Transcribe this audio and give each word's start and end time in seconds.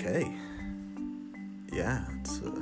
Okay. 0.00 0.32
Yeah, 1.72 2.04
it's 2.20 2.38
a, 2.38 2.52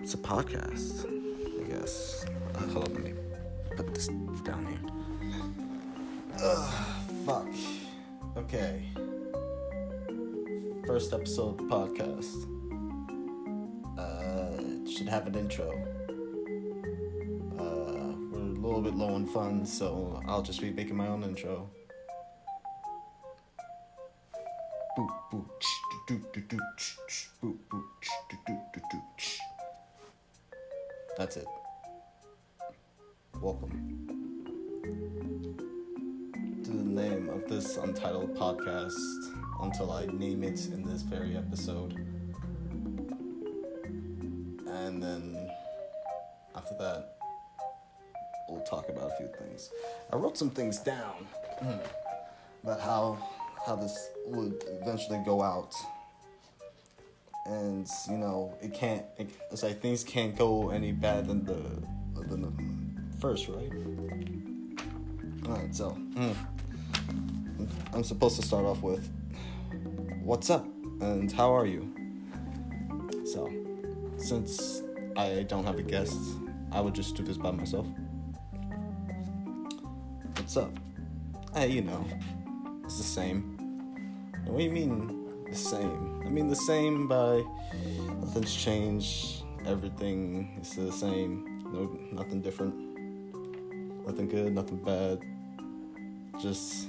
it's 0.00 0.14
a, 0.14 0.16
podcast, 0.16 1.04
I 1.04 1.68
guess. 1.68 2.24
Uh, 2.54 2.66
hold 2.68 2.88
on, 2.88 2.94
let 2.94 3.04
me 3.04 3.12
put 3.76 3.94
this 3.94 4.08
down 4.42 4.66
here. 4.66 4.80
Ugh, 6.42 6.72
fuck. 7.26 7.46
Okay. 8.38 8.88
First 10.86 11.12
episode 11.12 11.50
of 11.50 11.56
the 11.58 11.64
podcast. 11.64 12.46
Uh, 13.98 14.90
should 14.90 15.10
have 15.10 15.26
an 15.26 15.34
intro. 15.34 15.70
Uh, 17.58 18.14
we're 18.32 18.40
a 18.40 18.66
little 18.66 18.80
bit 18.80 18.94
low 18.94 19.14
on 19.14 19.26
funds, 19.26 19.70
so 19.70 20.22
I'll 20.26 20.40
just 20.40 20.62
be 20.62 20.70
making 20.70 20.96
my 20.96 21.08
own 21.08 21.22
intro. 21.22 21.68
Boop, 24.98 25.08
boop, 25.32 25.46
do, 26.08 26.20
do, 26.32 26.40
do, 26.48 26.58
boop, 27.44 27.56
boop, 27.70 27.84
do, 28.28 28.36
do, 28.44 28.58
do, 28.74 28.80
do. 28.90 28.98
That's 31.16 31.36
it. 31.36 31.46
Welcome 33.40 34.08
to 36.64 36.70
the 36.70 36.82
name 36.82 37.28
of 37.28 37.48
this 37.48 37.76
untitled 37.76 38.34
podcast 38.36 38.96
until 39.60 39.92
I 39.92 40.06
name 40.06 40.42
it 40.42 40.66
in 40.66 40.84
this 40.84 41.02
very 41.02 41.36
episode. 41.36 41.94
And 44.66 45.00
then 45.00 45.50
after 46.56 46.74
that, 46.80 47.16
we'll 48.48 48.64
talk 48.64 48.88
about 48.88 49.12
a 49.12 49.16
few 49.18 49.28
things. 49.38 49.70
I 50.12 50.16
wrote 50.16 50.36
some 50.36 50.50
things 50.50 50.80
down 50.80 51.28
hmm, 51.60 51.78
about 52.64 52.80
how 52.80 53.39
how 53.70 53.76
this 53.76 54.10
would 54.26 54.64
eventually 54.82 55.22
go 55.24 55.40
out. 55.40 55.72
And 57.46 57.86
you 58.08 58.18
know, 58.18 58.52
it 58.60 58.74
can't. 58.74 59.04
It, 59.16 59.30
it's 59.52 59.62
like 59.62 59.80
things 59.80 60.02
can't 60.02 60.36
go 60.36 60.70
any 60.70 60.90
better 60.90 61.22
than 61.22 61.44
the 61.44 61.62
than 62.28 62.42
the 62.42 63.20
first, 63.20 63.48
right? 63.48 63.72
All 65.46 65.56
right, 65.56 65.74
so 65.74 65.90
mm, 65.90 66.34
I'm 67.92 68.02
supposed 68.02 68.40
to 68.40 68.46
start 68.46 68.66
off 68.66 68.82
with, 68.82 69.08
"What's 70.22 70.50
up?" 70.50 70.64
and 71.00 71.30
"How 71.30 71.54
are 71.54 71.66
you?" 71.66 71.94
So, 73.24 73.48
since 74.16 74.82
I 75.16 75.44
don't 75.44 75.64
have 75.64 75.78
a 75.78 75.82
guest, 75.82 76.18
I 76.72 76.80
would 76.80 76.94
just 76.94 77.14
do 77.14 77.22
this 77.22 77.38
by 77.38 77.52
myself. 77.52 77.86
What's 80.36 80.56
up? 80.56 80.72
Hey, 81.54 81.68
you 81.68 81.82
know, 81.82 82.04
it's 82.84 82.98
the 82.98 83.04
same. 83.04 83.59
What 84.50 84.58
do 84.58 84.64
you 84.64 84.72
mean 84.72 85.44
the 85.48 85.54
same? 85.54 86.22
I 86.26 86.28
mean 86.28 86.48
the 86.48 86.56
same 86.56 87.06
by 87.06 87.44
nothing's 88.20 88.52
changed. 88.52 89.44
Everything 89.64 90.58
is 90.60 90.74
the 90.74 90.90
same. 90.90 91.62
No, 91.72 91.96
nothing 92.10 92.40
different. 92.40 92.74
Nothing 94.04 94.28
good. 94.28 94.52
Nothing 94.52 94.78
bad. 94.78 95.20
Just 96.42 96.88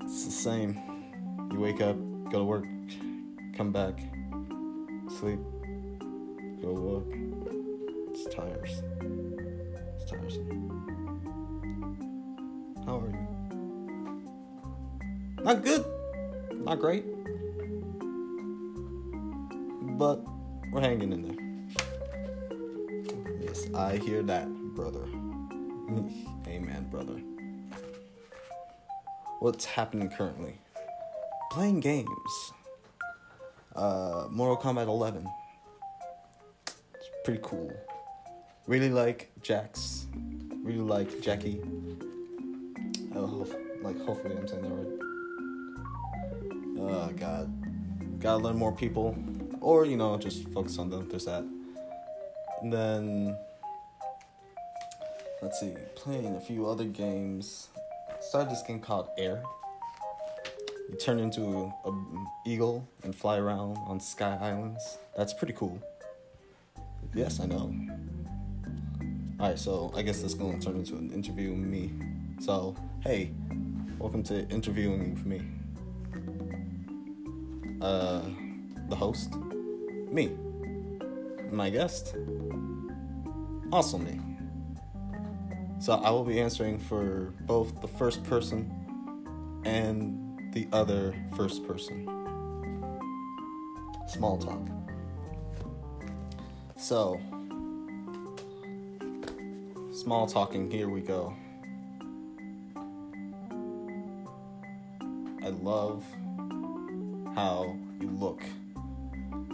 it's 0.00 0.24
the 0.24 0.30
same. 0.30 0.80
You 1.52 1.60
wake 1.60 1.82
up, 1.82 1.96
go 2.30 2.38
to 2.38 2.44
work, 2.44 2.66
come 3.54 3.70
back, 3.70 4.00
sleep, 5.20 5.40
go 6.62 6.74
to 6.74 6.80
work. 6.80 7.04
It's 8.10 8.24
tires. 8.34 8.82
It's 9.96 10.10
tiresome. 10.10 10.48
How 12.86 13.00
are 13.00 13.08
you? 13.08 13.32
Not 15.44 15.64
good, 15.64 15.84
not 16.72 16.80
great, 16.80 17.04
but 19.98 20.24
we're 20.72 20.80
hanging 20.80 21.12
in 21.12 21.20
there. 21.20 21.36
Yes, 23.42 23.66
I 23.74 23.98
hear 23.98 24.22
that, 24.22 24.48
brother. 24.74 25.02
Amen, 26.48 26.86
brother. 26.90 27.20
What's 29.40 29.66
happening 29.66 30.08
currently? 30.08 30.60
Playing 31.50 31.80
games. 31.80 32.52
Uh, 33.76 34.28
Mortal 34.30 34.56
Kombat 34.56 34.86
11. 34.86 35.28
It's 36.94 37.10
pretty 37.22 37.40
cool. 37.42 37.70
Really 38.66 38.88
like 38.88 39.30
Jax. 39.42 40.06
Really 40.62 40.78
like 40.78 41.10
Jacqui. 41.20 41.60
Oh, 43.14 43.46
like 43.82 44.00
hopefully 44.06 44.36
I'm 44.38 44.48
saying 44.48 44.62
that 44.62 44.70
right. 44.70 45.01
Oh 46.90 47.10
God, 47.16 48.20
gotta 48.20 48.42
learn 48.42 48.56
more 48.56 48.72
people, 48.72 49.16
or 49.60 49.86
you 49.86 49.96
know, 49.96 50.18
just 50.18 50.48
focus 50.48 50.78
on 50.78 50.90
them. 50.90 51.08
There's 51.08 51.24
that. 51.26 51.44
And 52.60 52.72
then 52.72 53.36
let's 55.42 55.60
see, 55.60 55.74
playing 55.94 56.36
a 56.36 56.40
few 56.40 56.66
other 56.66 56.84
games. 56.84 57.68
Started 58.20 58.50
this 58.50 58.62
game 58.62 58.80
called 58.80 59.08
AER. 59.18 59.42
You 60.90 60.96
turn 60.96 61.18
into 61.18 61.72
a 61.84 61.92
eagle 62.46 62.86
and 63.02 63.14
fly 63.14 63.38
around 63.38 63.78
on 63.86 63.98
sky 63.98 64.38
islands. 64.40 64.98
That's 65.16 65.32
pretty 65.32 65.54
cool. 65.54 65.80
Yes, 67.14 67.40
I 67.40 67.46
know. 67.46 67.74
Alright, 69.40 69.58
so 69.58 69.92
I 69.96 70.02
guess 70.02 70.22
this 70.22 70.32
is 70.32 70.34
gonna 70.34 70.60
turn 70.60 70.76
into 70.76 70.94
an 70.96 71.12
interview 71.12 71.50
with 71.50 71.58
me. 71.58 71.92
So, 72.40 72.76
hey, 73.00 73.32
welcome 73.98 74.22
to 74.24 74.48
interviewing 74.48 75.14
with 75.14 75.26
me. 75.26 75.42
Uh, 77.82 78.22
the 78.88 78.94
host, 78.94 79.34
me. 80.08 80.30
My 81.50 81.68
guest, 81.68 82.14
also 83.72 83.98
me. 83.98 84.20
So 85.80 85.94
I 85.94 86.10
will 86.10 86.22
be 86.22 86.38
answering 86.38 86.78
for 86.78 87.34
both 87.40 87.80
the 87.80 87.88
first 87.88 88.22
person 88.22 88.70
and 89.64 90.52
the 90.52 90.68
other 90.72 91.12
first 91.34 91.66
person. 91.66 92.06
Small 94.06 94.38
talk. 94.38 94.60
So, 96.76 97.20
small 99.92 100.28
talking, 100.28 100.70
here 100.70 100.88
we 100.88 101.00
go. 101.00 101.34
I 105.44 105.48
love 105.48 106.04
how 107.34 107.76
you 108.00 108.10
look. 108.10 108.42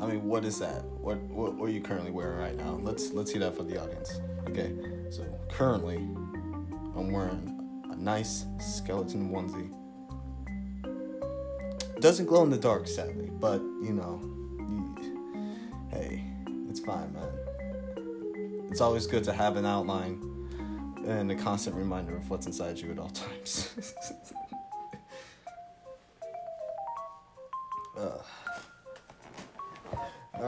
I 0.00 0.06
mean, 0.06 0.24
what 0.24 0.44
is 0.44 0.58
that? 0.60 0.84
What, 0.84 1.18
what 1.24 1.54
what 1.54 1.68
are 1.68 1.72
you 1.72 1.80
currently 1.80 2.10
wearing 2.10 2.38
right 2.38 2.56
now? 2.56 2.78
Let's 2.82 3.12
let's 3.12 3.32
see 3.32 3.38
that 3.38 3.56
for 3.56 3.64
the 3.64 3.80
audience. 3.80 4.20
Okay, 4.48 4.72
so 5.10 5.24
currently, 5.50 5.96
I'm 5.96 7.10
wearing 7.10 7.84
a 7.90 7.96
nice 7.96 8.46
skeleton 8.60 9.30
onesie. 9.30 9.72
Doesn't 12.00 12.26
glow 12.26 12.44
in 12.44 12.50
the 12.50 12.58
dark, 12.58 12.86
sadly, 12.86 13.30
but 13.40 13.60
you 13.82 13.92
know, 13.92 14.20
hey, 15.90 16.24
it's 16.68 16.80
fine, 16.80 17.12
man. 17.12 18.68
It's 18.70 18.80
always 18.80 19.06
good 19.06 19.24
to 19.24 19.32
have 19.32 19.56
an 19.56 19.66
outline 19.66 20.22
and 21.06 21.32
a 21.32 21.34
constant 21.34 21.74
reminder 21.74 22.16
of 22.16 22.28
what's 22.30 22.46
inside 22.46 22.78
you 22.78 22.92
at 22.92 22.98
all 22.98 23.10
times. 23.10 23.94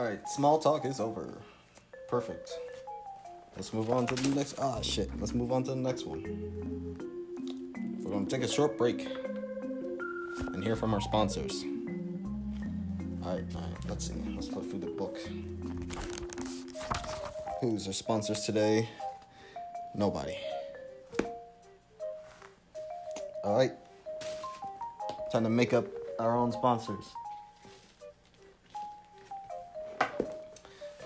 All 0.01 0.07
right, 0.07 0.27
small 0.27 0.57
talk 0.57 0.83
is 0.85 0.99
over. 0.99 1.37
Perfect. 2.09 2.49
Let's 3.55 3.71
move 3.71 3.91
on 3.91 4.07
to 4.07 4.15
the 4.15 4.29
next. 4.29 4.55
Ah, 4.57 4.81
shit. 4.81 5.11
Let's 5.19 5.35
move 5.35 5.51
on 5.51 5.63
to 5.65 5.69
the 5.69 5.75
next 5.75 6.07
one. 6.07 6.23
We're 8.01 8.09
gonna 8.09 8.25
take 8.25 8.41
a 8.41 8.47
short 8.47 8.79
break 8.79 9.07
and 10.53 10.63
hear 10.63 10.75
from 10.75 10.95
our 10.95 11.01
sponsors. 11.01 11.63
All 13.23 13.35
right, 13.35 13.43
all 13.55 13.61
right. 13.61 13.85
Let's 13.87 14.07
see. 14.07 14.15
Let's 14.33 14.47
flip 14.47 14.71
through 14.71 14.79
the 14.79 14.87
book. 14.87 15.19
Who's 17.59 17.85
our 17.85 17.93
sponsors 17.93 18.41
today? 18.41 18.89
Nobody. 19.93 20.35
All 23.43 23.55
right. 23.55 23.73
Time 25.31 25.43
to 25.43 25.49
make 25.51 25.73
up 25.73 25.85
our 26.17 26.35
own 26.35 26.51
sponsors. 26.51 27.05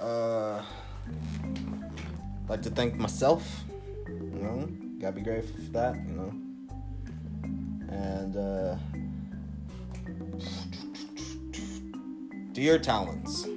Uh, 0.06 0.62
like 2.48 2.62
to 2.62 2.70
thank 2.70 2.94
myself. 2.96 3.64
You 4.08 4.40
know, 4.40 4.70
gotta 5.00 5.16
be 5.16 5.22
grateful 5.22 5.56
for 5.66 5.72
that. 5.72 5.96
You 5.96 6.14
know, 6.14 6.34
and 7.90 8.38
uh, 8.38 8.78
talents. 12.84 13.48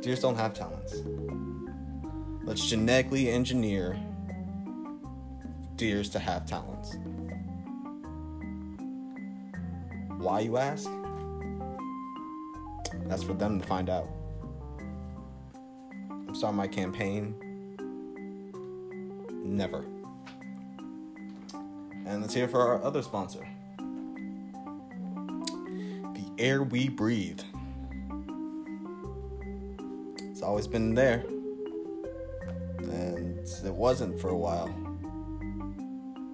Deers 0.00 0.20
don't 0.20 0.34
have 0.34 0.54
talents. 0.54 0.96
Let's 2.42 2.68
genetically 2.68 3.30
engineer 3.30 3.96
deers 5.76 6.08
to 6.10 6.18
have 6.18 6.46
talents. 6.46 6.96
Why, 10.18 10.40
you 10.40 10.56
ask? 10.56 10.90
That's 13.06 13.22
for 13.22 13.34
them 13.34 13.60
to 13.60 13.66
find 13.68 13.88
out. 13.88 14.08
I'm 16.46 16.56
my 16.56 16.66
campaign. 16.66 17.34
Never. 19.44 19.84
And 22.06 22.22
let's 22.22 22.34
hear 22.34 22.48
for 22.48 22.60
our 22.60 22.82
other 22.82 23.02
sponsor 23.02 23.46
the 26.14 26.30
air 26.38 26.62
we 26.62 26.88
breathe. 26.88 27.40
It's 30.30 30.42
always 30.42 30.66
been 30.66 30.94
there. 30.94 31.24
And 32.78 33.38
it 33.46 33.74
wasn't 33.74 34.20
for 34.20 34.28
a 34.28 34.36
while. 34.36 34.68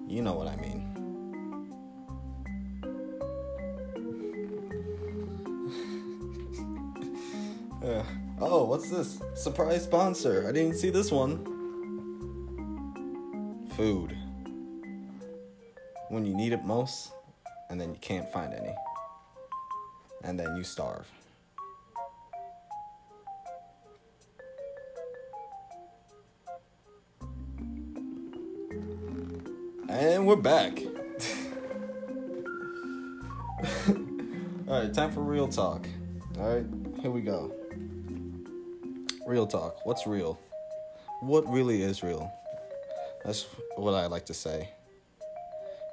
You 0.07 0.21
know 0.21 0.33
what 0.33 0.47
I 0.47 0.55
mean. 0.55 0.76
What's 8.67 8.89
this? 8.89 9.19
Surprise 9.33 9.83
sponsor. 9.83 10.45
I 10.47 10.51
didn't 10.51 10.75
see 10.75 10.89
this 10.89 11.09
one. 11.09 11.45
Food. 13.77 14.15
When 16.09 16.25
you 16.25 16.35
need 16.35 16.51
it 16.51 16.65
most, 16.65 17.13
and 17.69 17.79
then 17.79 17.93
you 17.93 17.99
can't 18.01 18.29
find 18.31 18.53
any. 18.53 18.75
And 20.23 20.37
then 20.37 20.57
you 20.57 20.63
starve. 20.63 21.07
And 29.89 30.27
we're 30.27 30.35
back. 30.35 30.79
All 34.67 34.81
right, 34.81 34.93
time 34.93 35.11
for 35.13 35.21
real 35.21 35.47
talk. 35.47 35.87
All 36.37 36.53
right, 36.53 36.65
here 37.01 37.11
we 37.11 37.21
go. 37.21 37.66
Real 39.27 39.45
talk. 39.45 39.85
What's 39.85 40.07
real? 40.07 40.39
What 41.19 41.45
really 41.51 41.81
is 41.81 42.01
real? 42.01 42.31
That's 43.25 43.45
what 43.75 43.93
I 43.93 44.05
like 44.05 44.25
to 44.27 44.33
say. 44.33 44.69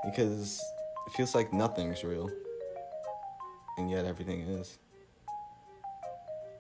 Because 0.05 0.63
it 1.09 1.13
feels 1.15 1.35
like 1.35 1.53
nothing's 1.53 2.05
real. 2.05 2.31
And 3.77 3.91
yet 3.91 4.05
everything 4.05 4.43
is. 4.43 4.79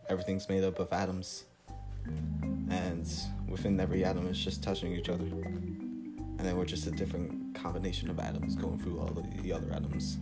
Everything's 0.08 0.48
made 0.48 0.64
up 0.64 0.80
of 0.80 0.92
atoms. 0.92 1.44
And 2.68 3.08
within 3.48 3.78
every 3.78 4.04
atom 4.04 4.26
is 4.26 4.44
just 4.44 4.60
touching 4.60 4.96
each 4.96 5.08
other. 5.08 5.26
And 5.26 6.40
then 6.40 6.56
we're 6.56 6.64
just 6.64 6.88
a 6.88 6.90
different 6.90 7.54
combination 7.54 8.10
of 8.10 8.18
atoms 8.18 8.56
going 8.56 8.80
through 8.80 8.98
all 8.98 9.16
the 9.42 9.52
other 9.52 9.70
atoms. 9.72 10.18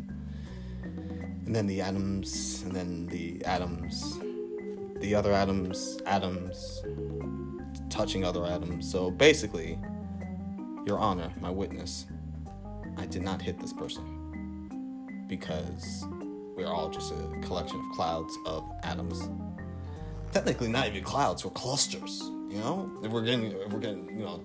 And 0.82 1.56
then 1.56 1.66
the 1.66 1.80
atoms, 1.80 2.62
and 2.62 2.76
then 2.76 3.06
the 3.06 3.42
atoms, 3.46 4.18
the 5.02 5.14
other 5.14 5.32
atoms, 5.32 5.98
atoms, 6.06 6.82
touching 7.90 8.24
other 8.24 8.46
atoms. 8.46 8.90
So 8.90 9.10
basically, 9.10 9.78
Your 10.86 10.98
Honor, 10.98 11.30
my 11.40 11.50
witness, 11.50 12.06
I 12.96 13.06
did 13.06 13.22
not 13.22 13.42
hit 13.42 13.58
this 13.58 13.72
person 13.72 15.26
because 15.28 16.06
we're 16.56 16.68
all 16.68 16.88
just 16.88 17.12
a 17.12 17.38
collection 17.46 17.80
of 17.80 17.96
clouds 17.96 18.34
of 18.46 18.64
atoms. 18.84 19.28
Technically, 20.32 20.68
not 20.68 20.86
even 20.86 21.02
clouds, 21.02 21.44
we're 21.44 21.50
clusters. 21.50 22.20
You 22.48 22.58
know, 22.58 22.90
if 23.02 23.10
we're 23.10 23.22
getting, 23.22 23.52
if 23.52 23.72
we're 23.72 23.80
getting, 23.80 24.08
you 24.18 24.24
know, 24.24 24.40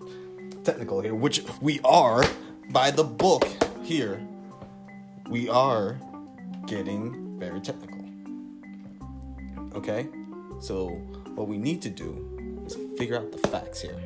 technical 0.63 0.99
here, 1.01 1.15
which 1.15 1.43
we 1.61 1.79
are 1.85 2.23
by 2.71 2.91
the 2.91 3.03
book 3.03 3.47
here. 3.83 4.19
We 5.29 5.49
are 5.49 5.97
getting 6.65 7.37
very 7.39 7.61
technical. 7.61 8.03
Okay? 9.75 10.07
So, 10.59 10.87
what 11.35 11.47
we 11.47 11.57
need 11.57 11.81
to 11.83 11.89
do 11.89 12.63
is 12.65 12.75
figure 12.97 13.17
out 13.17 13.31
the 13.31 13.37
facts 13.47 13.81
here. 13.81 13.99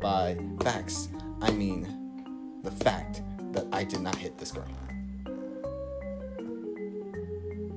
By 0.00 0.38
facts, 0.60 1.08
I 1.42 1.50
mean 1.50 2.60
the 2.62 2.70
fact 2.70 3.22
that 3.52 3.66
I 3.72 3.84
did 3.84 4.00
not 4.00 4.16
hit 4.16 4.38
this 4.38 4.52
girl. 4.52 4.64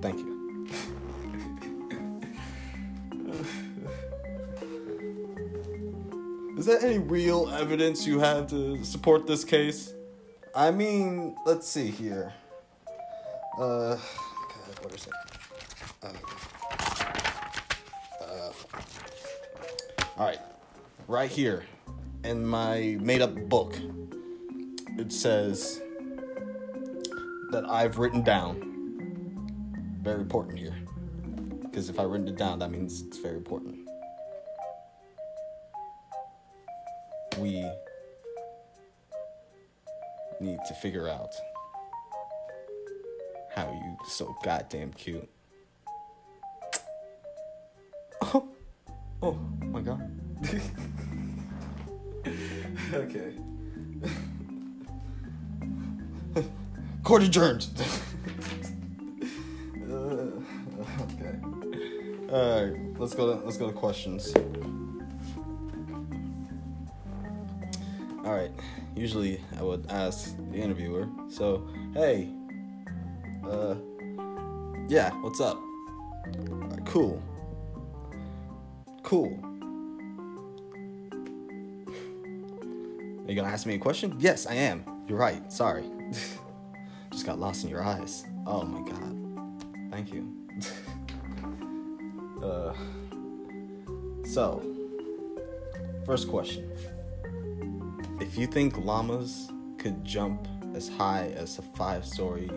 Thank 0.01 0.19
you. 0.19 0.67
Is 6.57 6.65
there 6.65 6.79
any 6.81 6.99
real 6.99 7.49
evidence 7.49 8.07
you 8.07 8.19
have 8.19 8.47
to 8.47 8.83
support 8.85 9.27
this 9.27 9.43
case? 9.43 9.93
I 10.55 10.71
mean, 10.71 11.35
let's 11.45 11.67
see 11.67 11.89
here. 11.89 12.31
Uh, 13.57 13.95
God, 13.95 13.99
what 14.81 14.93
is 14.93 15.07
it? 15.07 15.13
Uh, 16.03 16.11
all 20.17 20.27
right, 20.27 20.39
right 21.07 21.29
here 21.29 21.63
in 22.23 22.45
my 22.45 22.97
made-up 23.01 23.35
book, 23.49 23.75
it 24.97 25.11
says 25.11 25.81
that 27.51 27.65
I've 27.67 27.97
written 27.97 28.23
down. 28.23 28.69
Very 30.01 30.21
important 30.21 30.59
here, 30.59 30.75
because 31.63 31.89
if 31.89 31.99
I 31.99 32.03
written 32.03 32.27
it 32.27 32.37
down, 32.37 32.59
that 32.59 32.71
means 32.71 33.01
it's 33.01 33.17
very 33.17 33.37
important. 33.37 33.83
we 37.37 37.69
need 40.39 40.59
to 40.67 40.73
figure 40.75 41.09
out 41.09 41.33
how 43.53 43.71
you 43.71 43.97
so 44.07 44.35
goddamn 44.43 44.93
cute. 44.93 45.29
Oh, 48.33 48.47
oh 49.21 49.62
god. 49.83 50.09
okay. 52.93 53.33
Court 57.03 57.23
adjourned. 57.23 57.67
uh, 59.89 60.27
okay. 61.03 61.35
All 62.31 62.65
right. 62.65 62.73
Let's 62.97 63.13
go. 63.13 63.33
To, 63.33 63.39
let's 63.45 63.57
go 63.57 63.67
to 63.67 63.73
questions. 63.73 64.33
All 68.25 68.33
right. 68.33 68.51
Usually, 68.95 69.41
I 69.59 69.63
would 69.63 69.85
ask 69.89 70.33
the 70.51 70.57
interviewer. 70.57 71.09
So, 71.29 71.67
hey, 71.93 72.29
uh, 73.45 73.75
yeah, 74.87 75.11
what's 75.21 75.41
up? 75.41 75.59
Uh, 76.27 76.77
cool. 76.85 77.21
Cool. 79.03 79.52
Are 83.25 83.29
you 83.31 83.35
gonna 83.35 83.53
ask 83.53 83.65
me 83.65 83.75
a 83.75 83.79
question? 83.79 84.15
Yes, 84.19 84.45
I 84.45 84.55
am. 84.55 84.83
You're 85.07 85.17
right. 85.17 85.49
Sorry. 85.51 85.89
Just 87.11 87.25
got 87.25 87.39
lost 87.39 87.63
in 87.63 87.69
your 87.69 87.81
eyes. 87.81 88.25
Oh 88.45 88.63
my 88.63 88.81
god. 88.89 89.17
Thank 89.89 90.11
you. 90.11 90.29
uh, 92.43 92.73
so, 94.25 94.61
first 96.05 96.27
question. 96.27 96.69
If 98.19 98.37
you 98.37 98.45
think 98.45 98.77
llamas 98.77 99.49
could 99.77 100.03
jump 100.03 100.45
as 100.75 100.89
high 100.89 101.31
as 101.37 101.57
a 101.59 101.61
five 101.61 102.05
story 102.05 102.49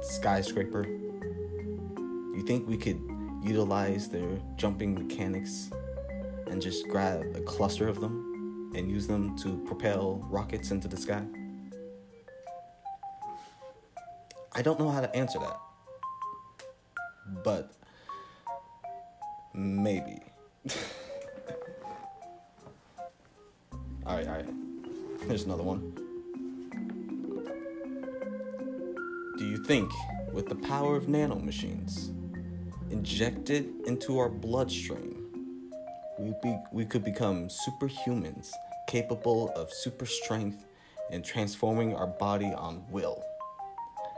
skyscraper, 0.00 0.86
you 0.86 2.42
think 2.46 2.66
we 2.66 2.78
could 2.78 3.00
utilize 3.42 4.08
their 4.08 4.38
jumping 4.56 4.94
mechanics 4.94 5.70
and 6.50 6.62
just 6.62 6.88
grab 6.88 7.26
a 7.36 7.40
cluster 7.40 7.88
of 7.88 8.00
them 8.00 8.27
and 8.74 8.90
use 8.90 9.06
them 9.06 9.36
to 9.38 9.58
propel 9.66 10.24
rockets 10.30 10.70
into 10.70 10.88
the 10.88 10.96
sky? 10.96 11.24
I 14.52 14.62
don't 14.62 14.78
know 14.78 14.90
how 14.90 15.00
to 15.00 15.14
answer 15.14 15.38
that. 15.38 15.60
But 17.44 17.72
maybe. 19.54 20.18
all 24.06 24.16
right, 24.16 24.26
all 24.26 24.34
right. 24.34 24.46
Here's 25.26 25.44
another 25.44 25.62
one. 25.62 25.94
Do 29.38 29.46
you 29.46 29.62
think, 29.64 29.92
with 30.32 30.48
the 30.48 30.56
power 30.56 30.96
of 30.96 31.06
nanomachines 31.06 32.08
injected 32.90 33.72
into 33.86 34.18
our 34.18 34.28
bloodstream, 34.28 35.17
we, 36.28 36.34
be, 36.42 36.58
we 36.72 36.84
could 36.84 37.04
become 37.04 37.48
superhumans 37.48 38.50
capable 38.86 39.50
of 39.54 39.72
super 39.72 40.06
strength 40.06 40.66
and 41.10 41.24
transforming 41.24 41.94
our 41.94 42.06
body 42.06 42.52
on 42.56 42.84
will, 42.90 43.22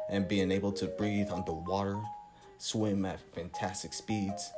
and 0.09 0.27
being 0.29 0.51
able 0.51 0.73
to 0.73 0.87
breathe 0.87 1.31
underwater, 1.31 2.01
swim 2.59 3.05
at 3.05 3.21
fantastic 3.35 3.93
speeds, 3.93 4.53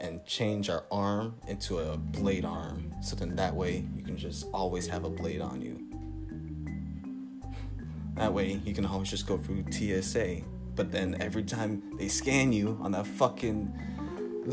and 0.00 0.24
change 0.24 0.70
our 0.70 0.84
arm 0.90 1.34
into 1.48 1.78
a 1.78 1.96
blade 1.96 2.44
arm 2.44 2.92
so 3.02 3.16
then 3.16 3.34
that 3.34 3.54
way 3.54 3.84
you 3.96 4.02
can 4.02 4.16
just 4.16 4.46
always 4.52 4.86
have 4.86 5.04
a 5.04 5.10
blade 5.10 5.40
on 5.40 5.60
you. 5.60 5.84
That 8.16 8.32
way 8.32 8.60
you 8.64 8.74
can 8.74 8.86
always 8.86 9.10
just 9.10 9.26
go 9.26 9.38
through 9.38 9.64
tsa 9.70 10.42
but 10.74 10.92
then 10.92 11.16
every 11.20 11.42
time 11.42 11.96
they 11.98 12.06
scan 12.06 12.52
you 12.52 12.78
on 12.80 12.92
that 12.92 13.06
fucking 13.06 13.72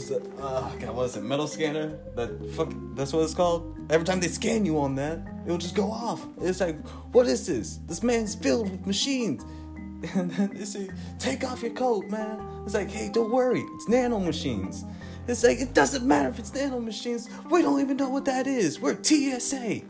that, 0.10 0.22
uh, 0.42 0.70
God, 0.76 0.96
what 0.96 1.06
is 1.06 1.16
it? 1.16 1.24
Metal 1.24 1.48
scanner? 1.48 1.98
That 2.16 2.52
fuck. 2.52 2.74
That's 2.96 3.14
what 3.14 3.24
it's 3.24 3.34
called. 3.34 3.76
Every 3.90 4.06
time 4.06 4.20
they 4.20 4.28
scan 4.28 4.66
you 4.66 4.80
on 4.80 4.96
that, 4.96 5.20
it'll 5.46 5.58
just 5.58 5.76
go 5.76 5.92
off. 5.92 6.26
It's 6.42 6.60
like, 6.60 6.86
what 7.14 7.28
is 7.28 7.48
this? 7.48 7.80
This 7.88 8.04
man's 8.04 8.36
filled 8.36 8.70
with 8.70 8.86
machines. 8.86 9.44
And 10.14 10.30
then 10.32 10.52
they 10.54 10.66
say, 10.66 10.90
take 11.18 11.44
off 11.44 11.64
your 11.64 11.72
coat, 11.72 12.08
man. 12.10 12.40
It's 12.64 12.76
like, 12.76 12.92
hey, 12.92 13.10
don't 13.12 13.32
worry, 13.32 13.62
it's 13.62 13.88
nano 13.88 14.20
machines. 14.20 14.86
It's 15.28 15.44
like, 15.44 15.60
it 15.60 15.74
doesn't 15.74 16.06
matter 16.06 16.30
if 16.30 16.38
it's 16.38 16.54
nano 16.54 16.80
machines. 16.80 17.28
We 17.50 17.64
don't 17.64 17.82
even 17.82 17.98
know 17.98 18.10
what 18.10 18.26
that 18.26 18.46
is. 18.46 18.80
We're 18.80 19.02
TSA. 19.02 19.82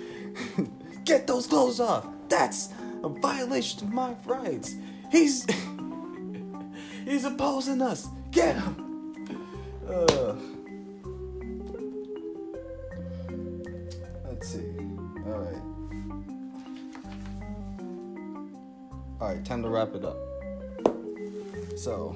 Get 1.04 1.26
those 1.26 1.46
clothes 1.46 1.80
off. 1.80 2.06
That's 2.30 2.70
a 3.02 3.10
violation 3.10 3.88
of 3.88 3.92
my 3.92 4.14
rights. 4.24 4.76
He's 5.10 5.46
he's 7.04 7.24
opposing 7.24 7.82
us. 7.82 8.08
Get 8.30 8.56
him. 8.56 8.89
Let's 14.24 14.48
see. 14.48 14.60
All 15.26 15.38
right. 15.38 15.62
All 19.20 19.28
right, 19.28 19.44
time 19.44 19.62
to 19.64 19.68
wrap 19.68 19.94
it 19.94 20.04
up. 20.04 20.16
So, 21.76 22.14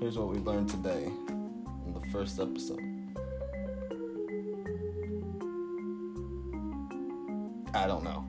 here's 0.00 0.16
what 0.16 0.28
we 0.28 0.38
learned 0.38 0.68
today 0.68 1.10
in 1.86 1.92
the 1.92 2.00
first 2.12 2.38
episode. 2.38 2.80
I 7.74 7.86
don't 7.88 8.04
know. 8.04 8.24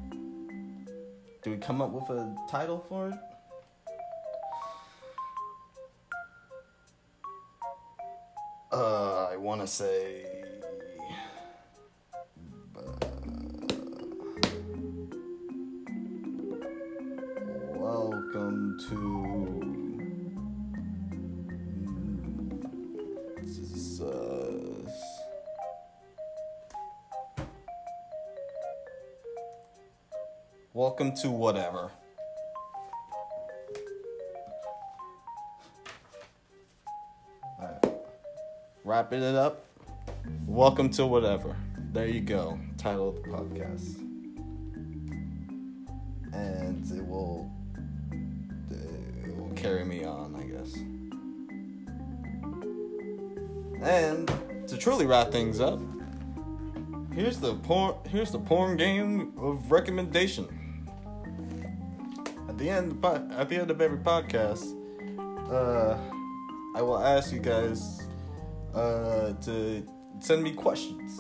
Do 1.44 1.52
we 1.52 1.58
come 1.58 1.80
up 1.80 1.92
with 1.92 2.10
a 2.10 2.36
title 2.50 2.84
for 2.90 3.10
it? 3.10 3.16
Uh, 8.74 9.28
I 9.32 9.38
want 9.38 9.62
to 9.62 9.68
say. 9.68 10.26
welcome 17.76 18.80
to. 18.90 19.62
Jesus. 23.44 25.20
Welcome 30.74 31.16
to 31.18 31.30
whatever. 31.30 31.92
Wrapping 38.94 39.24
it 39.24 39.34
up. 39.34 39.66
Welcome 40.46 40.92
to 40.92 41.08
whatever. 41.08 41.56
There 41.94 42.06
you 42.06 42.22
go. 42.22 42.60
Title 42.78 43.10
of 43.10 43.16
the 43.16 43.22
podcast. 43.28 43.98
And 46.32 46.86
it 46.92 47.04
will 47.04 47.52
it 48.70 49.36
will 49.36 49.52
carry 49.56 49.84
me 49.84 50.04
on, 50.04 50.36
I 50.36 50.44
guess. 50.44 50.76
And 53.82 54.32
to 54.68 54.78
truly 54.78 55.08
wrap 55.08 55.32
things 55.32 55.60
up, 55.60 55.80
here's 57.16 57.40
the 57.40 57.56
porn 57.56 57.96
here's 58.08 58.30
the 58.30 58.38
porn 58.38 58.78
game 58.78 59.34
of 59.40 59.72
recommendation. 59.72 60.48
At 62.48 62.60
the 62.60 62.70
end 62.70 63.04
at 63.04 63.50
the 63.50 63.56
end 63.56 63.72
of 63.72 63.82
every 63.82 63.98
podcast, 63.98 64.76
uh, 65.52 65.98
I 66.78 66.82
will 66.84 67.00
ask 67.00 67.34
you 67.34 67.40
guys 67.40 68.03
uh, 68.74 69.34
to 69.34 69.86
send 70.20 70.44
me 70.44 70.52
questions. 70.52 71.20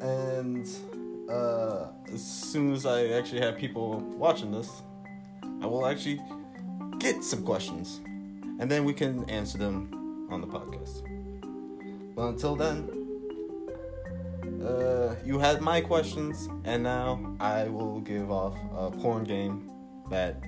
And 0.00 0.68
uh, 1.30 1.86
as 2.12 2.22
soon 2.22 2.72
as 2.72 2.84
I 2.84 3.06
actually 3.08 3.40
have 3.40 3.56
people 3.56 4.00
watching 4.16 4.50
this, 4.50 4.82
I 5.62 5.66
will 5.66 5.86
actually 5.86 6.20
get 6.98 7.24
some 7.24 7.42
questions. 7.42 8.00
And 8.60 8.70
then 8.70 8.84
we 8.84 8.92
can 8.92 9.28
answer 9.30 9.58
them 9.58 10.28
on 10.30 10.40
the 10.40 10.46
podcast. 10.46 11.02
But 12.14 12.28
until 12.28 12.54
then, 12.54 12.90
uh, 14.64 15.16
you 15.24 15.38
had 15.38 15.60
my 15.60 15.80
questions, 15.80 16.48
and 16.64 16.82
now 16.82 17.36
I 17.40 17.64
will 17.64 18.00
give 18.00 18.30
off 18.30 18.56
a 18.76 18.90
porn 18.90 19.24
game 19.24 19.70
that 20.10 20.42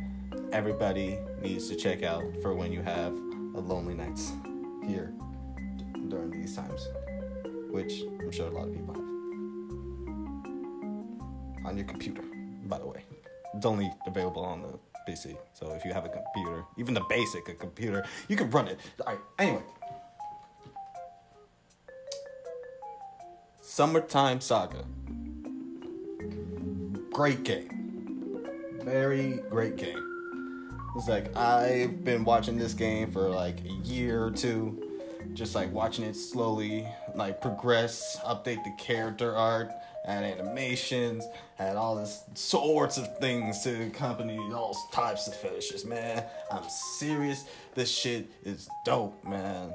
everybody 0.52 1.18
needs 1.42 1.68
to 1.68 1.76
check 1.76 2.02
out 2.02 2.24
for 2.42 2.54
when 2.54 2.72
you 2.72 2.82
have 2.82 3.12
a 3.12 3.60
lonely 3.60 3.94
nights 3.94 4.32
here 4.86 5.12
during 6.08 6.30
these 6.30 6.56
times, 6.56 6.88
which 7.70 8.02
I'm 8.20 8.30
sure 8.30 8.48
a 8.48 8.50
lot 8.50 8.68
of 8.68 8.74
people 8.74 8.94
have 8.94 9.16
on 11.66 11.76
your 11.76 11.86
computer. 11.86 12.22
By 12.66 12.78
the 12.78 12.86
way, 12.86 13.04
it's 13.54 13.66
only 13.66 13.92
available 14.06 14.44
on 14.44 14.62
the 14.62 14.78
PC. 15.06 15.36
So 15.52 15.72
if 15.72 15.84
you 15.84 15.92
have 15.92 16.04
a 16.04 16.08
computer, 16.08 16.64
even 16.76 16.94
the 16.94 17.04
basic 17.08 17.48
a 17.48 17.54
computer, 17.54 18.04
you 18.28 18.36
can 18.36 18.50
run 18.50 18.68
it. 18.68 18.78
All 19.00 19.12
right. 19.12 19.18
Anyway. 19.38 19.62
Summertime 23.60 24.40
Saga. 24.40 24.84
Great 27.12 27.44
game. 27.44 27.68
Very 28.82 29.40
great 29.50 29.76
game. 29.76 30.02
It's 30.96 31.08
like 31.08 31.36
I've 31.36 32.04
been 32.04 32.24
watching 32.24 32.56
this 32.56 32.72
game 32.72 33.10
for 33.10 33.28
like 33.28 33.60
a 33.60 33.72
year 33.86 34.24
or 34.24 34.30
two. 34.30 34.85
Just 35.36 35.54
like 35.54 35.70
watching 35.70 36.06
it 36.06 36.16
slowly 36.16 36.88
like 37.14 37.42
progress, 37.42 38.18
update 38.24 38.64
the 38.64 38.72
character 38.78 39.36
art, 39.36 39.70
add 40.06 40.24
animations, 40.24 41.26
add 41.58 41.76
all 41.76 41.94
this 41.94 42.24
sorts 42.32 42.96
of 42.96 43.18
things 43.18 43.62
to 43.64 43.88
accompany 43.88 44.38
all 44.38 44.74
types 44.92 45.28
of 45.28 45.34
fetishes, 45.34 45.84
man. 45.84 46.24
I'm 46.50 46.66
serious. 46.98 47.44
This 47.74 47.90
shit 47.90 48.30
is 48.44 48.66
dope, 48.86 49.22
man. 49.24 49.74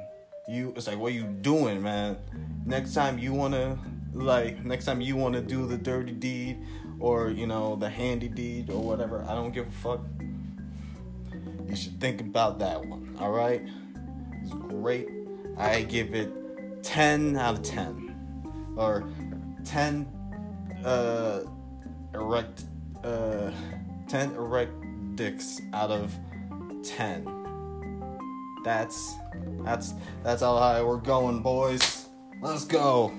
You 0.50 0.74
it's 0.76 0.88
like 0.88 0.98
what 0.98 1.14
you 1.14 1.26
doing 1.26 1.84
man? 1.84 2.18
Next 2.66 2.96
time 2.96 3.20
you 3.20 3.32
want 3.32 3.54
to 3.54 3.78
like 4.16 4.66
next 4.66 4.86
time 4.86 5.00
you 5.00 5.16
want 5.16 5.36
to 5.36 5.42
do 5.42 5.68
the 5.68 5.78
dirty 5.78 6.12
deed 6.12 6.58
or 7.00 7.30
you 7.30 7.46
know 7.46 7.76
the 7.76 7.90
handy 7.90 8.28
deed 8.28 8.70
or 8.70 8.82
whatever 8.82 9.24
i 9.30 9.34
don't 9.36 9.52
give 9.52 9.68
a 9.68 9.72
fuck. 9.72 10.02
You 11.70 11.76
should 11.76 12.02
think 12.02 12.20
about 12.20 12.58
that 12.60 12.84
one 12.84 13.16
all 13.20 13.32
right? 13.32 13.62
It's 14.44 14.54
great 14.54 15.21
i 15.58 15.82
give 15.84 16.14
it 16.14 16.32
10 16.84 17.38
out 17.38 17.56
of 17.56 17.64
10 17.64 18.76
or 18.78 19.08
10 19.66 20.08
uh 20.86 21.42
erect 22.14 22.64
uh 23.04 23.52
10 24.08 24.32
erect 24.36 24.74
dicks 25.16 25.62
out 25.74 25.92
of 25.92 26.14
10 26.84 27.42
that's 28.64 29.16
that's 29.64 29.94
that's 30.24 30.42
how 30.42 30.58
high 30.58 30.82
we're 30.82 30.98
going, 30.98 31.42
boys. 31.42 32.10
Let's 32.42 32.66
go. 32.66 33.12